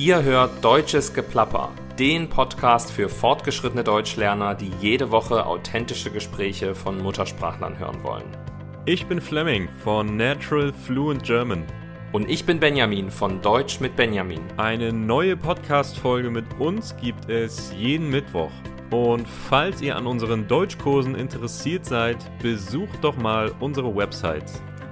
Ihr 0.00 0.22
hört 0.22 0.64
Deutsches 0.64 1.12
Geplapper, 1.12 1.72
den 1.98 2.28
Podcast 2.28 2.92
für 2.92 3.08
fortgeschrittene 3.08 3.82
Deutschlerner, 3.82 4.54
die 4.54 4.70
jede 4.80 5.10
Woche 5.10 5.44
authentische 5.44 6.12
Gespräche 6.12 6.76
von 6.76 7.02
Muttersprachlern 7.02 7.80
hören 7.80 8.04
wollen. 8.04 8.36
Ich 8.84 9.06
bin 9.06 9.20
Fleming 9.20 9.68
von 9.82 10.16
Natural 10.16 10.72
Fluent 10.72 11.24
German. 11.24 11.64
Und 12.12 12.30
ich 12.30 12.46
bin 12.46 12.60
Benjamin 12.60 13.10
von 13.10 13.42
Deutsch 13.42 13.80
mit 13.80 13.96
Benjamin. 13.96 14.42
Eine 14.56 14.92
neue 14.92 15.36
Podcast-Folge 15.36 16.30
mit 16.30 16.46
uns 16.60 16.96
gibt 16.98 17.28
es 17.28 17.72
jeden 17.76 18.08
Mittwoch. 18.08 18.52
Und 18.92 19.26
falls 19.26 19.82
ihr 19.82 19.96
an 19.96 20.06
unseren 20.06 20.46
Deutschkursen 20.46 21.16
interessiert 21.16 21.84
seid, 21.84 22.18
besucht 22.40 23.02
doch 23.02 23.16
mal 23.16 23.52
unsere 23.58 23.96
Website 23.96 24.48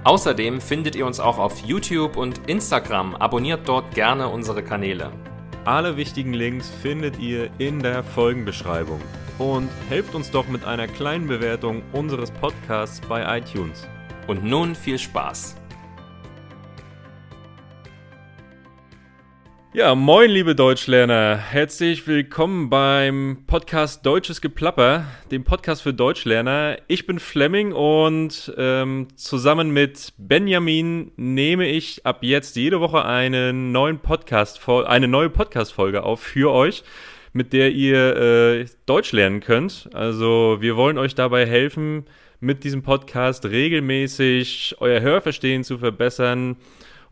Außerdem 0.07 0.61
findet 0.61 0.95
ihr 0.95 1.05
uns 1.05 1.19
auch 1.19 1.37
auf 1.37 1.59
YouTube 1.65 2.15
und 2.15 2.49
Instagram. 2.49 3.13
Abonniert 3.15 3.67
dort 3.67 3.93
gerne 3.93 4.29
unsere 4.29 4.63
Kanäle. 4.63 5.11
Alle 5.65 5.97
wichtigen 5.97 6.31
Links 6.31 6.69
findet 6.81 7.19
ihr 7.19 7.49
in 7.57 7.83
der 7.83 8.05
Folgenbeschreibung. 8.05 9.01
Und 9.37 9.67
helft 9.89 10.15
uns 10.15 10.31
doch 10.31 10.47
mit 10.47 10.63
einer 10.63 10.87
kleinen 10.87 11.27
Bewertung 11.27 11.83
unseres 11.91 12.31
Podcasts 12.31 13.01
bei 13.01 13.37
iTunes. 13.37 13.85
Und 14.27 14.45
nun 14.45 14.75
viel 14.75 14.97
Spaß. 14.97 15.57
Ja, 19.77 19.93
moin, 19.93 20.31
liebe 20.31 20.55
Deutschlerner. 20.55 21.37
Herzlich 21.37 22.07
willkommen 22.07 22.67
beim 22.67 23.43
Podcast 23.45 24.03
Deutsches 24.03 24.41
Geplapper, 24.41 25.05
dem 25.29 25.43
Podcast 25.43 25.83
für 25.83 25.93
Deutschlerner. 25.93 26.77
Ich 26.87 27.05
bin 27.05 27.19
Fleming 27.19 27.73
und 27.73 28.51
ähm, 28.57 29.07
zusammen 29.15 29.69
mit 29.69 30.13
Benjamin 30.17 31.11
nehme 31.15 31.67
ich 31.67 32.03
ab 32.07 32.23
jetzt 32.23 32.55
jede 32.55 32.79
Woche 32.79 33.05
einen 33.05 33.71
neuen 33.71 33.99
Podcast, 33.99 34.67
eine 34.67 35.07
neue 35.07 35.29
Podcast-Folge 35.29 36.01
auf 36.01 36.21
für 36.21 36.51
euch, 36.51 36.83
mit 37.33 37.53
der 37.53 37.71
ihr 37.71 38.15
äh, 38.17 38.65
Deutsch 38.87 39.11
lernen 39.11 39.41
könnt. 39.41 39.91
Also, 39.93 40.57
wir 40.59 40.75
wollen 40.75 40.97
euch 40.97 41.13
dabei 41.13 41.45
helfen, 41.45 42.05
mit 42.39 42.63
diesem 42.63 42.81
Podcast 42.81 43.45
regelmäßig 43.45 44.77
euer 44.79 45.01
Hörverstehen 45.01 45.63
zu 45.63 45.77
verbessern 45.77 46.57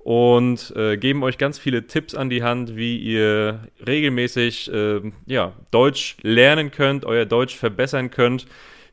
und 0.05 0.71
äh, 0.75 0.97
geben 0.97 1.23
euch 1.23 1.39
ganz 1.39 1.57
viele 1.57 1.87
Tipps 1.87 2.13
an 2.13 2.29
die 2.29 2.43
Hand, 2.43 2.75
wie 2.75 2.95
ihr 2.95 3.61
regelmäßig 3.87 4.71
äh, 4.71 5.01
ja, 5.25 5.53
Deutsch 5.71 6.17
lernen 6.21 6.69
könnt, 6.69 7.05
euer 7.05 7.25
Deutsch 7.25 7.55
verbessern 7.55 8.11
könnt. 8.11 8.45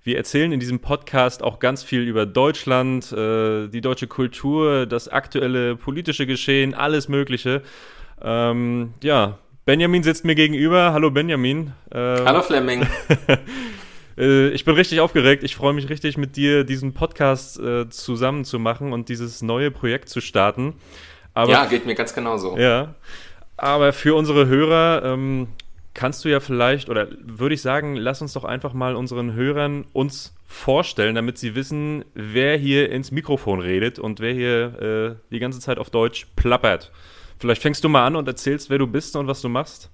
Wir 0.02 0.16
erzählen 0.16 0.52
in 0.52 0.58
diesem 0.58 0.80
Podcast 0.80 1.42
auch 1.42 1.58
ganz 1.58 1.82
viel 1.82 2.00
über 2.00 2.24
Deutschland, 2.24 3.12
äh, 3.12 3.68
die 3.68 3.82
deutsche 3.82 4.06
Kultur, 4.06 4.86
das 4.86 5.08
aktuelle 5.08 5.76
politische 5.76 6.26
Geschehen, 6.26 6.72
alles 6.72 7.10
Mögliche. 7.10 7.60
Ähm, 8.22 8.94
ja, 9.02 9.38
Benjamin 9.66 10.02
sitzt 10.02 10.24
mir 10.24 10.34
gegenüber. 10.34 10.94
Hallo 10.94 11.10
Benjamin. 11.10 11.74
Ähm, 11.92 12.24
Hallo 12.24 12.40
Fleming. 12.40 12.86
Äh, 14.16 14.48
ich 14.48 14.64
bin 14.64 14.74
richtig 14.74 15.00
aufgeregt. 15.00 15.42
Ich 15.42 15.56
freue 15.56 15.72
mich 15.72 15.88
richtig, 15.88 16.16
mit 16.16 16.36
dir 16.36 16.64
diesen 16.64 16.94
Podcast 16.94 17.58
äh, 17.60 17.88
zusammen 17.88 18.44
zu 18.44 18.58
machen 18.58 18.92
und 18.92 19.08
dieses 19.08 19.42
neue 19.42 19.70
Projekt 19.70 20.08
zu 20.08 20.20
starten. 20.20 20.74
Aber, 21.34 21.52
ja, 21.52 21.64
geht 21.66 21.86
mir 21.86 21.94
ganz 21.94 22.14
genauso. 22.14 22.56
Ja. 22.58 22.94
Aber 23.56 23.92
für 23.92 24.14
unsere 24.14 24.46
Hörer 24.46 25.02
ähm, 25.04 25.48
kannst 25.94 26.24
du 26.24 26.28
ja 26.28 26.40
vielleicht, 26.40 26.88
oder 26.88 27.08
würde 27.22 27.54
ich 27.54 27.62
sagen, 27.62 27.96
lass 27.96 28.22
uns 28.22 28.32
doch 28.32 28.44
einfach 28.44 28.72
mal 28.72 28.96
unseren 28.96 29.34
Hörern 29.34 29.84
uns 29.92 30.34
vorstellen, 30.46 31.14
damit 31.14 31.38
sie 31.38 31.54
wissen, 31.54 32.04
wer 32.14 32.56
hier 32.56 32.90
ins 32.90 33.10
Mikrofon 33.10 33.60
redet 33.60 33.98
und 33.98 34.20
wer 34.20 34.32
hier 34.32 34.82
äh, 34.82 35.32
die 35.32 35.38
ganze 35.38 35.60
Zeit 35.60 35.78
auf 35.78 35.90
Deutsch 35.90 36.26
plappert. 36.36 36.92
Vielleicht 37.38 37.62
fängst 37.62 37.82
du 37.84 37.88
mal 37.88 38.06
an 38.06 38.16
und 38.16 38.28
erzählst, 38.28 38.70
wer 38.70 38.78
du 38.78 38.86
bist 38.86 39.16
und 39.16 39.26
was 39.26 39.40
du 39.40 39.48
machst. 39.48 39.90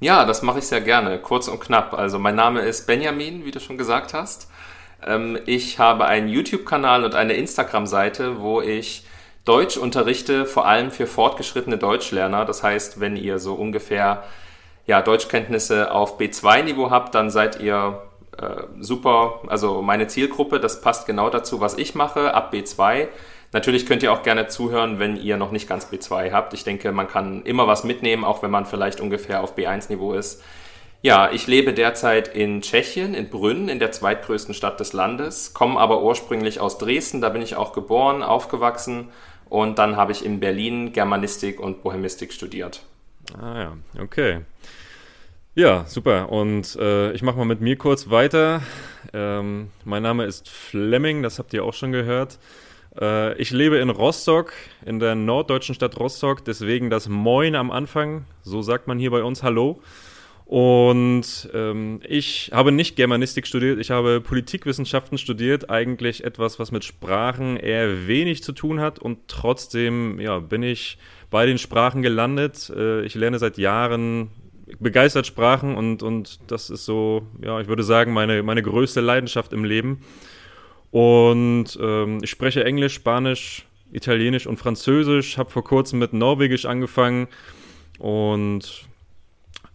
Ja, 0.00 0.24
das 0.24 0.42
mache 0.42 0.60
ich 0.60 0.66
sehr 0.66 0.80
gerne, 0.80 1.18
kurz 1.18 1.48
und 1.48 1.60
knapp. 1.60 1.92
Also 1.92 2.20
mein 2.20 2.36
Name 2.36 2.60
ist 2.60 2.86
Benjamin, 2.86 3.44
wie 3.44 3.50
du 3.50 3.58
schon 3.58 3.78
gesagt 3.78 4.14
hast. 4.14 4.48
Ähm, 5.04 5.38
ich 5.44 5.80
habe 5.80 6.04
einen 6.04 6.28
YouTube-Kanal 6.28 7.04
und 7.04 7.16
eine 7.16 7.34
Instagram-Seite, 7.34 8.40
wo 8.40 8.60
ich 8.60 9.04
Deutsch 9.44 9.76
unterrichte, 9.76 10.46
vor 10.46 10.66
allem 10.66 10.92
für 10.92 11.08
fortgeschrittene 11.08 11.78
Deutschlerner. 11.78 12.44
Das 12.44 12.62
heißt, 12.62 13.00
wenn 13.00 13.16
ihr 13.16 13.40
so 13.40 13.54
ungefähr 13.54 14.22
ja, 14.86 15.02
Deutschkenntnisse 15.02 15.90
auf 15.90 16.18
B2-Niveau 16.20 16.90
habt, 16.90 17.16
dann 17.16 17.28
seid 17.30 17.60
ihr 17.60 18.02
äh, 18.38 18.62
super. 18.78 19.40
Also 19.48 19.82
meine 19.82 20.06
Zielgruppe, 20.06 20.60
das 20.60 20.80
passt 20.80 21.06
genau 21.06 21.28
dazu, 21.28 21.60
was 21.60 21.76
ich 21.76 21.96
mache, 21.96 22.34
ab 22.34 22.54
B2. 22.54 23.08
Natürlich 23.52 23.86
könnt 23.86 24.02
ihr 24.02 24.12
auch 24.12 24.22
gerne 24.22 24.48
zuhören, 24.48 24.98
wenn 24.98 25.16
ihr 25.16 25.36
noch 25.36 25.52
nicht 25.52 25.68
ganz 25.68 25.86
B2 25.86 26.32
habt. 26.32 26.52
Ich 26.52 26.64
denke, 26.64 26.92
man 26.92 27.08
kann 27.08 27.42
immer 27.42 27.66
was 27.66 27.84
mitnehmen, 27.84 28.24
auch 28.24 28.42
wenn 28.42 28.50
man 28.50 28.66
vielleicht 28.66 29.00
ungefähr 29.00 29.42
auf 29.42 29.56
B1-Niveau 29.56 30.12
ist. 30.14 30.42
Ja, 31.00 31.30
ich 31.30 31.46
lebe 31.46 31.72
derzeit 31.72 32.28
in 32.28 32.60
Tschechien, 32.60 33.14
in 33.14 33.30
Brünn, 33.30 33.68
in 33.68 33.78
der 33.78 33.92
zweitgrößten 33.92 34.52
Stadt 34.52 34.80
des 34.80 34.92
Landes, 34.92 35.54
komme 35.54 35.78
aber 35.78 36.02
ursprünglich 36.02 36.58
aus 36.58 36.76
Dresden, 36.76 37.20
da 37.20 37.28
bin 37.28 37.40
ich 37.40 37.54
auch 37.54 37.72
geboren, 37.72 38.24
aufgewachsen 38.24 39.10
und 39.48 39.78
dann 39.78 39.96
habe 39.96 40.10
ich 40.10 40.24
in 40.24 40.40
Berlin 40.40 40.92
Germanistik 40.92 41.60
und 41.60 41.84
Bohemistik 41.84 42.32
studiert. 42.32 42.82
Ah 43.40 43.60
ja, 43.60 43.76
okay. 44.02 44.40
Ja, 45.54 45.84
super. 45.86 46.30
Und 46.30 46.76
äh, 46.76 47.12
ich 47.12 47.22
mache 47.22 47.36
mal 47.36 47.44
mit 47.44 47.60
mir 47.60 47.76
kurz 47.76 48.10
weiter. 48.10 48.62
Ähm, 49.12 49.70
mein 49.84 50.02
Name 50.02 50.24
ist 50.24 50.48
Fleming, 50.48 51.22
das 51.22 51.38
habt 51.38 51.52
ihr 51.52 51.64
auch 51.64 51.74
schon 51.74 51.92
gehört. 51.92 52.38
Äh, 53.00 53.40
ich 53.40 53.50
lebe 53.50 53.76
in 53.78 53.90
Rostock, 53.90 54.52
in 54.84 54.98
der 54.98 55.14
norddeutschen 55.14 55.74
Stadt 55.74 55.98
Rostock, 55.98 56.44
deswegen 56.44 56.90
das 56.90 57.08
Moin 57.08 57.54
am 57.54 57.70
Anfang, 57.70 58.24
so 58.42 58.62
sagt 58.62 58.86
man 58.88 58.98
hier 58.98 59.10
bei 59.10 59.22
uns 59.22 59.42
Hallo. 59.42 59.80
Und 60.44 61.50
ähm, 61.52 62.00
ich 62.08 62.50
habe 62.54 62.72
nicht 62.72 62.96
Germanistik 62.96 63.46
studiert, 63.46 63.78
ich 63.78 63.90
habe 63.90 64.22
Politikwissenschaften 64.22 65.18
studiert, 65.18 65.68
eigentlich 65.68 66.24
etwas, 66.24 66.58
was 66.58 66.72
mit 66.72 66.84
Sprachen 66.84 67.58
eher 67.58 68.06
wenig 68.06 68.42
zu 68.42 68.52
tun 68.52 68.80
hat 68.80 68.98
und 68.98 69.28
trotzdem 69.28 70.18
ja, 70.18 70.38
bin 70.38 70.62
ich 70.62 70.96
bei 71.30 71.44
den 71.44 71.58
Sprachen 71.58 72.00
gelandet. 72.00 72.72
Äh, 72.74 73.02
ich 73.02 73.14
lerne 73.14 73.38
seit 73.38 73.58
Jahren 73.58 74.30
begeistert 74.80 75.26
Sprachen 75.26 75.76
und, 75.76 76.02
und 76.02 76.50
das 76.50 76.70
ist 76.70 76.86
so, 76.86 77.26
ja, 77.42 77.60
ich 77.60 77.68
würde 77.68 77.82
sagen, 77.82 78.14
meine, 78.14 78.42
meine 78.42 78.62
größte 78.62 79.00
Leidenschaft 79.02 79.52
im 79.52 79.64
Leben. 79.64 80.00
Und 80.90 81.78
ähm, 81.80 82.18
ich 82.22 82.30
spreche 82.30 82.64
Englisch, 82.64 82.94
Spanisch, 82.94 83.66
Italienisch 83.92 84.46
und 84.46 84.58
Französisch, 84.58 85.38
habe 85.38 85.50
vor 85.50 85.64
kurzem 85.64 85.98
mit 85.98 86.12
Norwegisch 86.12 86.66
angefangen 86.66 87.28
und 87.98 88.86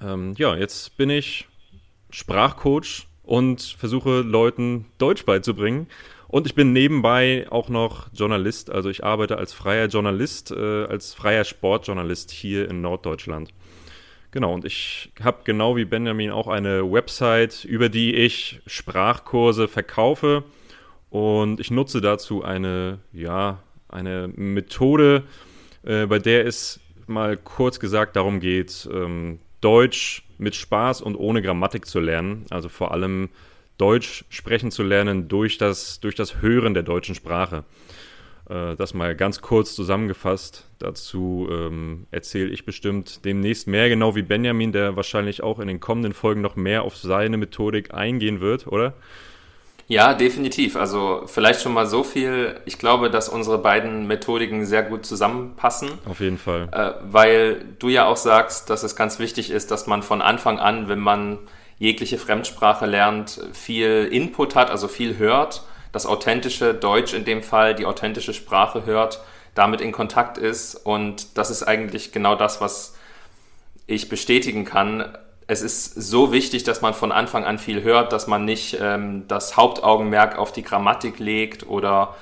ähm, 0.02 0.34
ja, 0.38 0.56
jetzt 0.56 0.98
bin 0.98 1.10
ich 1.10 1.48
Sprachcoach 2.10 3.08
und 3.24 3.62
versuche 3.62 4.22
Leuten 4.22 4.86
Deutsch 4.98 5.26
beizubringen. 5.26 5.88
Und 6.28 6.48
ich 6.48 6.56
bin 6.56 6.74
nebenbei 6.74 7.46
auch 7.52 7.70
noch 7.70 8.08
Journalist, 8.12 8.72
also 8.72 8.90
ich 8.90 9.04
arbeite 9.04 9.38
als 9.38 9.54
freier 9.54 9.86
Journalist, 9.86 10.50
äh, 10.50 10.86
als 10.86 11.14
freier 11.14 11.44
Sportjournalist 11.44 12.32
hier 12.32 12.68
in 12.70 12.82
Norddeutschland. 12.82 13.54
Genau, 14.32 14.52
und 14.52 14.66
ich 14.66 15.12
habe 15.22 15.42
genau 15.44 15.76
wie 15.76 15.86
Benjamin 15.86 16.32
auch 16.32 16.48
eine 16.48 16.92
Website, 16.92 17.66
über 17.66 17.88
die 17.88 18.16
ich 18.16 18.62
Sprachkurse 18.66 19.68
verkaufe 19.68 20.44
und 21.14 21.60
ich 21.60 21.70
nutze 21.70 22.02
dazu 22.02 22.44
eine, 22.44 22.98
ja, 23.12 23.60
eine 23.88 24.32
Methode, 24.36 25.22
äh, 25.84 26.08
bei 26.08 26.18
der 26.18 26.48
es 26.48 26.80
mal 27.06 27.38
kurz 27.38 27.80
gesagt 27.80 28.16
darum 28.16 28.40
geht, 28.40 28.90
ähm, 28.92 29.38
Deutsch 29.62 30.24
mit 30.40 30.56
Spaß 30.56 31.04
und 31.04 31.16
ohne 31.16 31.44
Grammatik 31.44 31.86
zu 31.86 32.00
lernen. 32.00 32.48
Also 32.50 32.68
vor 32.68 32.92
allem 32.94 33.30
Deutsch 33.78 34.26
sprechen 34.30 34.72
zu 34.72 34.82
lernen 34.82 35.28
durch 35.28 35.60
das, 35.60 36.00
durch 36.00 36.16
das 36.16 36.42
Hören 36.42 36.74
der 36.74 36.82
deutschen 36.82 37.14
Sprache. 37.14 37.64
Äh, 38.50 38.76
das 38.76 38.96
mal 38.96 39.16
ganz 39.16 39.40
kurz 39.40 39.76
zusammengefasst. 39.76 40.68
Dazu 40.80 41.48
ähm, 41.52 42.08
erzähle 42.10 42.50
ich 42.50 42.66
bestimmt 42.66 43.24
demnächst 43.24 43.68
mehr, 43.68 43.88
genau 43.88 44.16
wie 44.16 44.24
Benjamin, 44.24 44.72
der 44.72 44.96
wahrscheinlich 44.96 45.44
auch 45.44 45.60
in 45.60 45.68
den 45.68 45.80
kommenden 45.80 46.14
Folgen 46.14 46.42
noch 46.42 46.56
mehr 46.56 46.82
auf 46.82 46.98
seine 46.98 47.38
Methodik 47.38 47.94
eingehen 47.94 48.42
wird, 48.42 48.66
oder? 48.66 48.96
Ja, 49.88 50.14
definitiv. 50.14 50.76
Also 50.76 51.24
vielleicht 51.26 51.62
schon 51.62 51.74
mal 51.74 51.86
so 51.86 52.04
viel. 52.04 52.60
Ich 52.66 52.78
glaube, 52.78 53.10
dass 53.10 53.30
unsere 53.30 53.58
beiden 53.58 54.08
Methodiken 54.08 54.66
sehr 54.66 54.84
gut 54.84 55.06
zusammenpassen. 55.06 55.90
Auf 56.06 56.20
jeden 56.20 56.38
Fall. 56.38 56.70
Äh, 56.72 56.92
weil 57.04 57.66
du 57.80 57.90
ja 57.90 58.06
auch 58.06 58.18
sagst, 58.18 58.70
dass 58.70 58.84
es 58.84 58.96
ganz 58.96 59.20
wichtig 59.20 59.52
ist, 59.52 59.72
dass 59.72 59.88
man 59.88 60.02
von 60.02 60.22
Anfang 60.22 60.60
an, 60.60 60.88
wenn 60.88 61.00
man 61.00 61.40
jegliche 61.80 62.18
Fremdsprache 62.18 62.86
lernt, 62.86 63.42
viel 63.52 64.08
Input 64.12 64.56
hat, 64.56 64.70
also 64.70 64.88
viel 64.88 65.18
hört, 65.18 65.64
das 65.92 66.06
authentische 66.06 66.74
Deutsch 66.74 67.14
in 67.14 67.26
dem 67.26 67.44
Fall, 67.44 67.76
die 67.76 67.86
authentische 67.86 68.34
Sprache 68.34 68.86
hört, 68.86 69.22
damit 69.54 69.82
in 69.82 69.92
Kontakt 69.92 70.38
ist. 70.38 70.76
Und 70.76 71.38
das 71.38 71.50
ist 71.50 71.64
eigentlich 71.64 72.12
genau 72.12 72.36
das, 72.36 72.62
was 72.62 72.96
ich 73.86 74.08
bestätigen 74.08 74.64
kann 74.64 75.18
es 75.48 75.62
ist 75.62 75.94
so 75.96 76.32
wichtig, 76.32 76.64
dass 76.64 76.82
man 76.82 76.94
von 76.94 77.12
Anfang 77.12 77.46
an 77.46 77.58
viel 77.58 77.84
hört, 77.84 78.14
dass 78.14 78.28
man 78.28 78.46
nicht 78.46 78.78
ähm, 78.80 79.28
das 79.28 79.58
Hauptaugenmerk 79.58 80.38
auf 80.38 80.52
die 80.52 80.64
Grammatik 80.64 81.20
legt 81.20 81.68
oder 81.68 82.16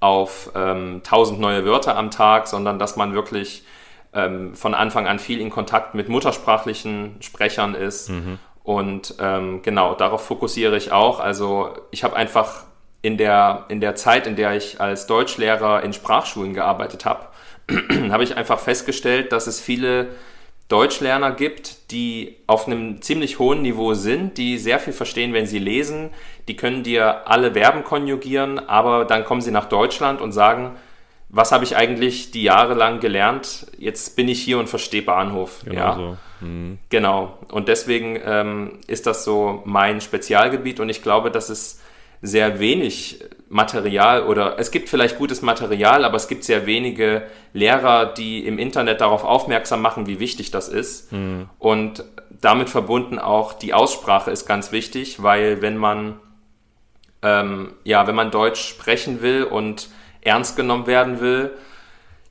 auf 0.00 0.50
ähm, 0.54 1.00
tausend 1.02 1.40
neue 1.40 1.64
Wörter 1.64 1.96
am 1.96 2.10
Tag, 2.10 2.48
sondern 2.48 2.78
dass 2.78 2.96
man 2.96 3.14
wirklich 3.14 3.64
ähm, 4.12 4.54
von 4.54 4.74
Anfang 4.74 5.06
an 5.06 5.18
viel 5.18 5.40
in 5.40 5.50
Kontakt 5.50 5.94
mit 5.94 6.08
muttersprachlichen 6.08 7.16
Sprechern 7.20 7.74
ist. 7.74 8.10
Mhm. 8.10 8.38
Und 8.62 9.14
ähm, 9.20 9.62
genau, 9.62 9.94
darauf 9.94 10.26
fokussiere 10.26 10.76
ich 10.76 10.92
auch. 10.92 11.20
Also 11.20 11.70
ich 11.92 12.04
habe 12.04 12.16
einfach 12.16 12.64
in 13.00 13.16
der, 13.16 13.64
in 13.68 13.80
der 13.80 13.94
Zeit, 13.94 14.26
in 14.26 14.36
der 14.36 14.56
ich 14.56 14.80
als 14.80 15.06
Deutschlehrer 15.06 15.82
in 15.82 15.92
Sprachschulen 15.92 16.54
gearbeitet 16.54 17.04
habe, 17.04 17.26
habe 18.10 18.24
ich 18.24 18.36
einfach 18.36 18.58
festgestellt, 18.58 19.32
dass 19.32 19.46
es 19.46 19.60
viele 19.60 20.08
Deutschlerner 20.68 21.32
gibt, 21.32 21.92
die 21.92 22.36
auf 22.46 22.66
einem 22.66 23.00
ziemlich 23.00 23.38
hohen 23.38 23.62
Niveau 23.62 23.94
sind, 23.94 24.36
die 24.36 24.58
sehr 24.58 24.80
viel 24.80 24.92
verstehen, 24.92 25.32
wenn 25.32 25.46
sie 25.46 25.60
lesen. 25.60 26.10
Die 26.48 26.56
können 26.56 26.82
dir 26.82 27.28
alle 27.28 27.52
Verben 27.52 27.84
konjugieren, 27.84 28.58
aber 28.58 29.04
dann 29.04 29.24
kommen 29.24 29.40
sie 29.40 29.52
nach 29.52 29.68
Deutschland 29.68 30.20
und 30.20 30.32
sagen, 30.32 30.76
was 31.28 31.52
habe 31.52 31.64
ich 31.64 31.76
eigentlich 31.76 32.30
die 32.30 32.42
Jahre 32.42 32.74
lang 32.74 33.00
gelernt? 33.00 33.66
Jetzt 33.78 34.16
bin 34.16 34.28
ich 34.28 34.42
hier 34.42 34.58
und 34.58 34.68
verstehe 34.68 35.02
Bahnhof. 35.02 35.60
Genau 35.64 35.76
ja, 35.76 35.94
so. 35.94 36.16
mhm. 36.40 36.78
genau. 36.88 37.38
Und 37.50 37.68
deswegen 37.68 38.18
ähm, 38.24 38.78
ist 38.86 39.06
das 39.06 39.24
so 39.24 39.62
mein 39.64 40.00
Spezialgebiet 40.00 40.80
und 40.80 40.88
ich 40.88 41.02
glaube, 41.02 41.30
dass 41.30 41.48
es 41.48 41.80
sehr 42.22 42.58
wenig 42.60 43.24
Material 43.48 44.24
oder 44.24 44.58
es 44.58 44.70
gibt 44.70 44.88
vielleicht 44.88 45.18
gutes 45.18 45.42
Material, 45.42 46.04
aber 46.04 46.16
es 46.16 46.28
gibt 46.28 46.44
sehr 46.44 46.66
wenige 46.66 47.22
Lehrer, 47.52 48.06
die 48.06 48.46
im 48.46 48.58
Internet 48.58 49.00
darauf 49.00 49.24
aufmerksam 49.24 49.82
machen, 49.82 50.06
wie 50.06 50.18
wichtig 50.18 50.50
das 50.50 50.68
ist. 50.68 51.12
Mhm. 51.12 51.48
Und 51.58 52.04
damit 52.40 52.68
verbunden 52.68 53.18
auch 53.18 53.52
die 53.52 53.72
Aussprache 53.72 54.30
ist 54.30 54.46
ganz 54.46 54.72
wichtig, 54.72 55.22
weil 55.22 55.62
wenn 55.62 55.76
man 55.76 56.20
ähm, 57.22 57.74
ja, 57.84 58.06
wenn 58.06 58.14
man 58.14 58.30
Deutsch 58.30 58.60
sprechen 58.60 59.22
will 59.22 59.44
und 59.44 59.88
ernst 60.20 60.56
genommen 60.56 60.86
werden 60.86 61.20
will, 61.20 61.52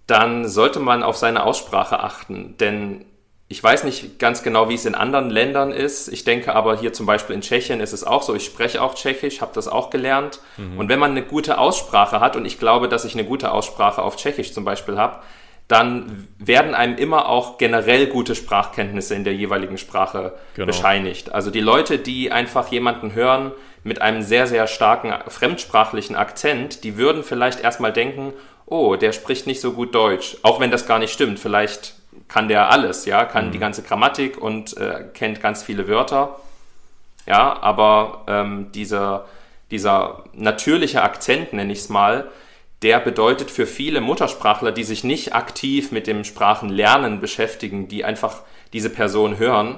dann 0.08 0.48
sollte 0.48 0.80
man 0.80 1.04
auf 1.04 1.18
seine 1.18 1.44
Aussprache 1.44 2.00
achten, 2.00 2.56
denn 2.60 3.06
ich 3.48 3.64
weiß 3.64 3.84
nicht 3.84 4.18
ganz 4.18 4.42
genau, 4.42 4.70
wie 4.70 4.74
es 4.74 4.86
in 4.86 4.96
anderen 4.96 5.30
Ländern 5.30 5.72
ist. 5.72 6.08
Ich 6.08 6.24
denke 6.24 6.56
aber 6.56 6.80
hier 6.80 6.94
zum 6.94 7.06
Beispiel 7.06 7.36
in 7.36 7.42
Tschechien 7.42 7.80
ist 7.80 7.94
es 7.94 8.04
auch 8.04 8.24
so. 8.24 8.34
Ich 8.34 8.46
spreche 8.46 8.82
auch 8.82 8.96
Tschechisch, 8.96 9.42
habe 9.42 9.52
das 9.54 9.68
auch 9.68 9.92
gelernt. 9.92 10.40
Mhm. 10.58 10.80
Und 10.80 10.90
wenn 10.90 10.98
man 10.98 11.12
eine 11.12 11.22
gute 11.22 11.60
Aussprache 11.60 12.20
hat, 12.20 12.36
und 12.36 12.46
ich 12.46 12.58
glaube, 12.58 12.90
dass 12.90 13.06
ich 13.06 13.14
eine 13.14 13.24
gute 13.24 13.52
Aussprache 13.52 14.02
auf 14.02 14.16
Tschechisch 14.16 14.52
zum 14.52 14.66
Beispiel 14.66 14.98
habe, 14.98 15.22
dann 15.68 16.28
werden 16.40 16.74
einem 16.76 16.98
immer 16.98 17.30
auch 17.30 17.58
generell 17.58 18.08
gute 18.08 18.36
Sprachkenntnisse 18.36 19.16
in 19.16 19.24
der 19.24 19.34
jeweiligen 19.34 19.78
Sprache 19.78 20.34
genau. 20.56 20.68
bescheinigt. 20.68 21.32
Also 21.32 21.52
die 21.52 21.62
Leute, 21.62 21.98
die 21.98 22.32
einfach 22.32 22.72
jemanden 22.72 23.14
hören 23.14 23.52
mit 23.84 24.02
einem 24.02 24.22
sehr, 24.22 24.48
sehr 24.48 24.66
starken 24.68 25.14
fremdsprachlichen 25.28 26.16
Akzent, 26.16 26.84
die 26.84 26.98
würden 26.98 27.24
vielleicht 27.24 27.62
erstmal 27.62 27.94
denken, 27.94 28.34
oh, 28.66 28.96
der 28.96 29.12
spricht 29.12 29.46
nicht 29.48 29.62
so 29.62 29.74
gut 29.74 29.94
Deutsch. 29.94 30.38
Auch 30.42 30.60
wenn 30.60 30.72
das 30.72 30.88
gar 30.88 31.00
nicht 31.00 31.14
stimmt. 31.14 31.40
Vielleicht 31.40 31.95
kann 32.28 32.48
der 32.48 32.72
alles, 32.72 33.06
ja, 33.06 33.26
kann 33.26 33.48
mhm. 33.48 33.52
die 33.52 33.60
ganze 33.60 33.84
Grammatik 33.84 34.38
und 34.38 34.76
äh, 34.78 35.06
kennt 35.14 35.42
ganz 35.42 35.64
viele 35.64 35.88
Wörter. 35.88 36.40
Ja, 37.26 37.62
aber 37.62 38.24
ähm, 38.28 38.72
dieser, 38.74 39.26
dieser 39.72 40.24
natürliche 40.34 41.02
Akzent, 41.02 41.54
nenne 41.54 41.74
ich 41.74 41.80
es 41.80 41.90
mal, 41.90 42.30
der 42.82 43.00
bedeutet 43.00 43.50
für 43.50 43.66
viele 43.66 44.02
Muttersprachler, 44.02 44.72
die 44.72 44.84
sich 44.84 45.04
nicht 45.04 45.34
aktiv 45.34 45.92
mit 45.92 46.08
dem 46.08 46.24
Sprachenlernen 46.24 47.20
beschäftigen, 47.20 47.88
die 47.88 48.06
einfach 48.06 48.42
diese 48.74 48.90
Person 48.90 49.40
hören, 49.40 49.78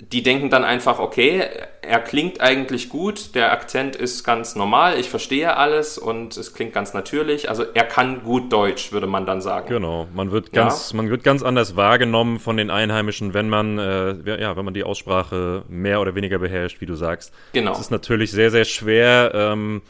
die 0.00 0.22
denken 0.22 0.48
dann 0.50 0.64
einfach, 0.64 0.98
okay, 0.98 1.44
er 1.82 2.00
klingt 2.00 2.40
eigentlich 2.40 2.88
gut, 2.88 3.34
der 3.34 3.52
Akzent 3.52 3.96
ist 3.96 4.24
ganz 4.24 4.56
normal, 4.56 4.98
ich 4.98 5.10
verstehe 5.10 5.56
alles 5.56 5.98
und 5.98 6.36
es 6.36 6.54
klingt 6.54 6.72
ganz 6.72 6.94
natürlich. 6.94 7.48
Also 7.48 7.64
er 7.74 7.84
kann 7.84 8.22
gut 8.22 8.52
Deutsch, 8.52 8.92
würde 8.92 9.06
man 9.06 9.26
dann 9.26 9.40
sagen. 9.40 9.68
Genau, 9.68 10.08
man 10.14 10.30
wird 10.30 10.52
ganz, 10.52 10.90
ja. 10.90 10.96
man 10.96 11.10
wird 11.10 11.22
ganz 11.22 11.42
anders 11.42 11.76
wahrgenommen 11.76 12.38
von 12.38 12.56
den 12.56 12.70
Einheimischen, 12.70 13.34
wenn 13.34 13.48
man, 13.48 13.78
äh, 13.78 14.40
ja, 14.40 14.56
wenn 14.56 14.64
man 14.64 14.74
die 14.74 14.84
Aussprache 14.84 15.64
mehr 15.68 16.00
oder 16.00 16.14
weniger 16.14 16.38
beherrscht, 16.38 16.80
wie 16.80 16.86
du 16.86 16.94
sagst. 16.94 17.34
Genau. 17.52 17.72
Es 17.72 17.80
ist 17.80 17.90
natürlich 17.90 18.30
sehr, 18.30 18.50
sehr 18.50 18.64
schwer, 18.64 19.32
ähm, 19.34 19.82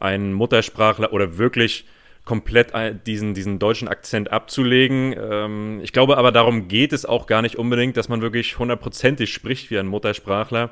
einen 0.00 0.32
Muttersprachler 0.32 1.12
oder 1.12 1.38
wirklich 1.38 1.84
komplett 2.28 2.74
diesen, 3.06 3.32
diesen 3.32 3.58
deutschen 3.58 3.88
Akzent 3.88 4.30
abzulegen. 4.30 5.16
Ähm, 5.18 5.80
ich 5.82 5.94
glaube 5.94 6.18
aber, 6.18 6.30
darum 6.30 6.68
geht 6.68 6.92
es 6.92 7.06
auch 7.06 7.26
gar 7.26 7.40
nicht 7.40 7.56
unbedingt, 7.56 7.96
dass 7.96 8.10
man 8.10 8.20
wirklich 8.20 8.58
hundertprozentig 8.58 9.32
spricht 9.32 9.70
wie 9.70 9.78
ein 9.78 9.86
Muttersprachler. 9.86 10.68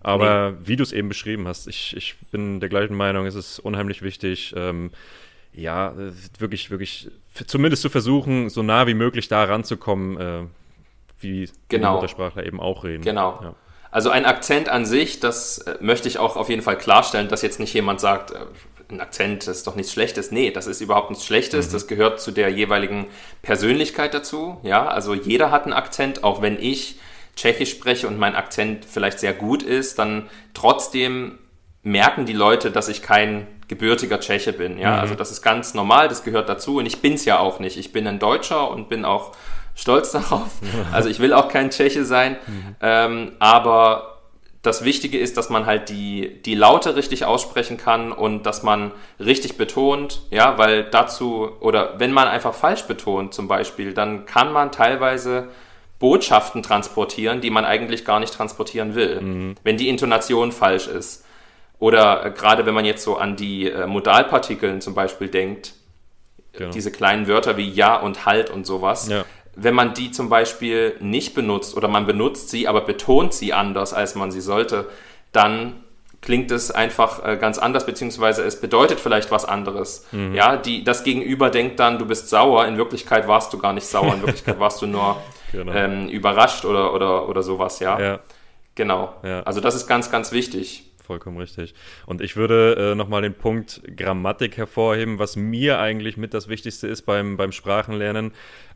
Aber 0.00 0.52
nee. 0.52 0.56
wie 0.66 0.76
du 0.76 0.82
es 0.82 0.92
eben 0.92 1.08
beschrieben 1.08 1.46
hast, 1.46 1.68
ich, 1.68 1.94
ich 1.94 2.16
bin 2.30 2.58
der 2.58 2.70
gleichen 2.70 2.96
Meinung, 2.96 3.26
es 3.26 3.34
ist 3.34 3.58
unheimlich 3.58 4.00
wichtig, 4.00 4.54
ähm, 4.56 4.92
ja, 5.52 5.92
wirklich, 6.38 6.70
wirklich, 6.70 7.10
zumindest 7.46 7.82
zu 7.82 7.90
versuchen, 7.90 8.48
so 8.48 8.62
nah 8.62 8.86
wie 8.86 8.94
möglich 8.94 9.28
da 9.28 9.44
ranzukommen, 9.44 10.16
äh, 10.16 10.46
wie 11.20 11.50
genau. 11.68 11.96
Muttersprachler 11.96 12.46
eben 12.46 12.60
auch 12.60 12.82
reden. 12.82 13.02
Genau. 13.02 13.40
Ja. 13.42 13.54
Also 13.90 14.08
ein 14.08 14.24
Akzent 14.24 14.70
an 14.70 14.86
sich, 14.86 15.20
das 15.20 15.58
äh, 15.58 15.76
möchte 15.80 16.08
ich 16.08 16.18
auch 16.18 16.36
auf 16.36 16.48
jeden 16.48 16.62
Fall 16.62 16.78
klarstellen, 16.78 17.28
dass 17.28 17.42
jetzt 17.42 17.60
nicht 17.60 17.74
jemand 17.74 18.00
sagt, 18.00 18.30
äh, 18.30 18.38
ein 18.90 19.00
Akzent 19.00 19.46
ist 19.46 19.66
doch 19.66 19.76
nichts 19.76 19.92
Schlechtes. 19.92 20.30
Nee, 20.30 20.50
das 20.50 20.66
ist 20.66 20.80
überhaupt 20.80 21.10
nichts 21.10 21.24
Schlechtes. 21.24 21.68
Mhm. 21.68 21.72
Das 21.72 21.86
gehört 21.86 22.20
zu 22.20 22.30
der 22.30 22.48
jeweiligen 22.50 23.06
Persönlichkeit 23.42 24.14
dazu. 24.14 24.58
Ja, 24.62 24.86
also 24.86 25.14
jeder 25.14 25.50
hat 25.50 25.64
einen 25.64 25.72
Akzent, 25.72 26.24
auch 26.24 26.42
wenn 26.42 26.60
ich 26.60 26.98
Tschechisch 27.36 27.70
spreche 27.70 28.06
und 28.06 28.18
mein 28.18 28.36
Akzent 28.36 28.84
vielleicht 28.84 29.18
sehr 29.18 29.32
gut 29.32 29.62
ist, 29.62 29.98
dann 29.98 30.28
trotzdem 30.54 31.38
merken 31.82 32.26
die 32.26 32.32
Leute, 32.32 32.70
dass 32.70 32.88
ich 32.88 33.02
kein 33.02 33.46
gebürtiger 33.68 34.20
Tscheche 34.20 34.52
bin. 34.52 34.78
Ja, 34.78 34.92
mhm. 34.92 35.00
also 35.00 35.14
das 35.14 35.30
ist 35.30 35.42
ganz 35.42 35.74
normal, 35.74 36.08
das 36.08 36.22
gehört 36.22 36.48
dazu 36.48 36.78
und 36.78 36.86
ich 36.86 37.00
bin's 37.00 37.24
ja 37.24 37.38
auch 37.38 37.60
nicht. 37.60 37.76
Ich 37.76 37.92
bin 37.92 38.06
ein 38.06 38.18
Deutscher 38.18 38.70
und 38.70 38.88
bin 38.88 39.04
auch 39.04 39.32
stolz 39.74 40.10
darauf. 40.12 40.50
Also 40.92 41.08
ich 41.08 41.20
will 41.20 41.32
auch 41.32 41.48
kein 41.48 41.70
Tscheche 41.70 42.04
sein, 42.04 42.36
mhm. 42.46 42.76
ähm, 42.80 43.32
aber 43.38 44.13
das 44.64 44.82
Wichtige 44.82 45.18
ist, 45.18 45.36
dass 45.36 45.50
man 45.50 45.66
halt 45.66 45.90
die, 45.90 46.40
die 46.42 46.54
Laute 46.54 46.96
richtig 46.96 47.26
aussprechen 47.26 47.76
kann 47.76 48.12
und 48.12 48.44
dass 48.44 48.62
man 48.62 48.92
richtig 49.20 49.58
betont, 49.58 50.22
ja, 50.30 50.56
weil 50.56 50.84
dazu, 50.84 51.50
oder 51.60 52.00
wenn 52.00 52.12
man 52.12 52.28
einfach 52.28 52.54
falsch 52.54 52.84
betont 52.84 53.34
zum 53.34 53.46
Beispiel, 53.46 53.92
dann 53.92 54.24
kann 54.24 54.54
man 54.54 54.72
teilweise 54.72 55.48
Botschaften 55.98 56.62
transportieren, 56.62 57.42
die 57.42 57.50
man 57.50 57.66
eigentlich 57.66 58.06
gar 58.06 58.20
nicht 58.20 58.32
transportieren 58.32 58.94
will, 58.94 59.20
mhm. 59.20 59.54
wenn 59.64 59.76
die 59.76 59.90
Intonation 59.90 60.50
falsch 60.50 60.88
ist. 60.88 61.26
Oder 61.78 62.24
äh, 62.24 62.30
gerade 62.30 62.64
wenn 62.64 62.74
man 62.74 62.86
jetzt 62.86 63.04
so 63.04 63.16
an 63.18 63.36
die 63.36 63.70
äh, 63.70 63.86
Modalpartikeln 63.86 64.80
zum 64.80 64.94
Beispiel 64.94 65.28
denkt, 65.28 65.74
genau. 66.54 66.70
diese 66.70 66.90
kleinen 66.90 67.28
Wörter 67.28 67.58
wie 67.58 67.68
ja 67.68 67.96
und 67.96 68.24
halt 68.24 68.48
und 68.48 68.64
sowas, 68.64 69.08
ja 69.08 69.26
wenn 69.56 69.74
man 69.74 69.94
die 69.94 70.10
zum 70.10 70.28
Beispiel 70.28 70.96
nicht 71.00 71.34
benutzt 71.34 71.76
oder 71.76 71.88
man 71.88 72.06
benutzt 72.06 72.50
sie, 72.50 72.68
aber 72.68 72.82
betont 72.82 73.34
sie 73.34 73.52
anders, 73.52 73.92
als 73.92 74.14
man 74.14 74.30
sie 74.30 74.40
sollte, 74.40 74.88
dann 75.32 75.84
klingt 76.24 76.50
es 76.50 76.70
einfach 76.70 77.24
äh, 77.24 77.36
ganz 77.36 77.58
anders, 77.58 77.84
beziehungsweise 77.84 78.42
es 78.42 78.60
bedeutet 78.60 78.98
vielleicht 78.98 79.30
was 79.30 79.44
anderes. 79.44 80.06
Mhm. 80.10 80.34
Ja, 80.34 80.56
die, 80.56 80.82
das 80.82 81.04
Gegenüber 81.04 81.50
denkt 81.50 81.78
dann, 81.78 81.98
du 81.98 82.06
bist 82.06 82.30
sauer, 82.30 82.66
in 82.66 82.78
Wirklichkeit 82.78 83.28
warst 83.28 83.52
du 83.52 83.58
gar 83.58 83.74
nicht 83.74 83.86
sauer, 83.86 84.14
in 84.14 84.22
Wirklichkeit 84.22 84.58
warst 84.58 84.80
du 84.80 84.86
nur 84.86 85.22
genau. 85.52 85.72
ähm, 85.72 86.08
überrascht 86.08 86.64
oder, 86.64 86.94
oder, 86.94 87.28
oder 87.28 87.42
sowas, 87.42 87.78
ja. 87.80 88.00
ja. 88.00 88.20
Genau. 88.74 89.14
Ja. 89.22 89.42
Also 89.42 89.60
das 89.60 89.74
ist 89.74 89.86
ganz, 89.86 90.10
ganz 90.10 90.32
wichtig. 90.32 90.90
Vollkommen 91.04 91.36
richtig. 91.36 91.74
Und 92.06 92.22
ich 92.22 92.34
würde 92.34 92.92
äh, 92.92 92.94
nochmal 92.94 93.20
den 93.20 93.34
Punkt 93.34 93.82
Grammatik 93.94 94.56
hervorheben, 94.56 95.18
was 95.18 95.36
mir 95.36 95.78
eigentlich 95.78 96.16
mit 96.16 96.32
das 96.32 96.48
Wichtigste 96.48 96.88
ist 96.88 97.02
beim, 97.02 97.36
beim 97.36 97.52
Sprachenlernen 97.52 98.32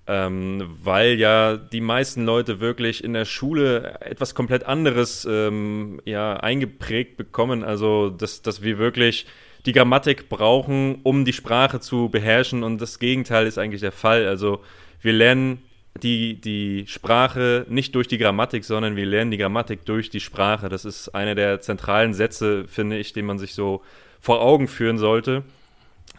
ähm, 0.08 0.66
weil 0.82 1.18
ja 1.18 1.58
die 1.58 1.82
meisten 1.82 2.24
Leute 2.24 2.60
wirklich 2.60 3.04
in 3.04 3.12
der 3.12 3.26
Schule 3.26 4.00
etwas 4.00 4.34
komplett 4.34 4.64
anderes 4.64 5.28
ähm, 5.30 6.00
ja, 6.06 6.34
eingeprägt 6.34 7.18
bekommen. 7.18 7.62
Also, 7.62 8.08
dass, 8.08 8.40
dass 8.40 8.62
wir 8.62 8.78
wirklich 8.78 9.26
die 9.66 9.72
Grammatik 9.72 10.30
brauchen, 10.30 11.00
um 11.02 11.26
die 11.26 11.34
Sprache 11.34 11.80
zu 11.80 12.08
beherrschen 12.08 12.62
und 12.62 12.80
das 12.80 12.98
Gegenteil 12.98 13.46
ist 13.46 13.58
eigentlich 13.58 13.82
der 13.82 13.92
Fall. 13.92 14.26
Also, 14.26 14.62
wir 15.02 15.12
lernen 15.12 15.62
die, 16.02 16.40
die 16.40 16.86
Sprache 16.86 17.66
nicht 17.68 17.94
durch 17.94 18.08
die 18.08 18.18
Grammatik, 18.18 18.64
sondern 18.64 18.96
wir 18.96 19.04
lernen 19.04 19.30
die 19.30 19.36
Grammatik 19.36 19.84
durch 19.84 20.08
die 20.08 20.20
Sprache. 20.20 20.70
Das 20.70 20.86
ist 20.86 21.10
einer 21.10 21.34
der 21.34 21.60
zentralen 21.60 22.14
Sätze, 22.14 22.66
finde 22.66 22.96
ich, 22.96 23.12
den 23.12 23.26
man 23.26 23.38
sich 23.38 23.52
so 23.52 23.82
vor 24.20 24.40
Augen 24.40 24.68
führen 24.68 24.96
sollte. 24.96 25.42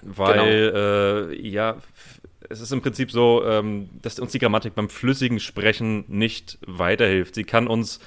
Weil, 0.02 0.72
genau. 0.72 1.32
äh, 1.32 1.48
ja, 1.48 1.78
es 2.50 2.62
ist 2.62 2.72
im 2.72 2.82
Prinzip 2.82 3.12
so, 3.12 3.44
ähm, 3.46 3.90
dass 4.02 4.20
uns 4.20 4.32
die 4.32 4.40
Grammatik 4.40 4.76
beim 4.76 4.90
flüssigen 4.90 5.40
Sprechen 5.40 6.04
nicht 6.08 6.58
weiterhilft. 6.66 7.36
Sie 7.36 7.44
kann 7.44 7.68
uns 7.68 8.00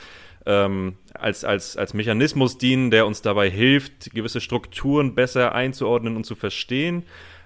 ähm, 0.44 0.96
als, 1.14 1.44
als, 1.44 1.76
als 1.76 1.94
Mechanismus 1.94 2.58
dienen, 2.58 2.90
der 2.90 3.06
uns 3.06 3.22
dabei 3.22 3.48
hilft, 3.48 4.12
gewisse 4.12 4.40
Strukturen 4.40 5.14
besser 5.14 5.54
einzuordnen 5.54 6.16
und 6.16 6.24
zu 6.24 6.34
verstehen. 6.34 7.04